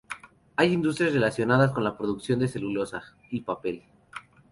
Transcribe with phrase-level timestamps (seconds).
[0.55, 3.83] Hay industrias relacionadas con la producción de celulosa y papel.